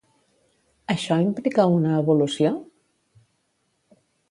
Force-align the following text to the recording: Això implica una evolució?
Això 0.93 1.17
implica 1.25 1.67
una 1.75 1.93
evolució? 1.99 2.55